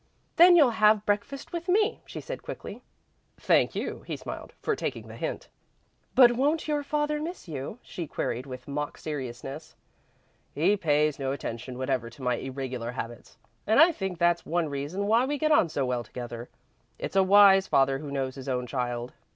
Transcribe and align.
"Then 0.37 0.55
you'll 0.55 0.71
have 0.71 1.05
breakfast 1.05 1.53
with 1.53 1.67
me," 1.69 2.01
she 2.07 2.21
said, 2.21 2.41
quickly. 2.41 2.81
"Thank 3.39 3.75
you," 3.75 4.01
he 4.07 4.17
smiled, 4.17 4.51
"for 4.59 4.75
taking 4.75 5.07
the 5.07 5.15
hint." 5.15 5.47
"But 6.15 6.31
won't 6.31 6.67
your 6.67 6.81
father 6.81 7.21
miss 7.21 7.47
you?" 7.47 7.77
she 7.83 8.07
queried, 8.07 8.47
with 8.47 8.67
mock 8.67 8.97
seriousness. 8.97 9.75
"He 10.55 10.75
pays 10.75 11.19
no 11.19 11.31
attention 11.33 11.77
whatever 11.77 12.09
to 12.09 12.23
my 12.23 12.37
irregular 12.37 12.93
habits, 12.93 13.37
and 13.67 13.79
I 13.79 13.91
think 13.91 14.17
that's 14.17 14.43
one 14.43 14.69
reason 14.69 15.05
why 15.05 15.25
we 15.25 15.37
get 15.37 15.51
on 15.51 15.69
so 15.69 15.85
well 15.85 16.03
together. 16.03 16.49
It's 16.97 17.15
a 17.15 17.21
wise 17.21 17.67
father 17.67 17.99
who 17.99 18.09
knows 18.09 18.33
his 18.33 18.49
own 18.49 18.65
child." 18.65 19.13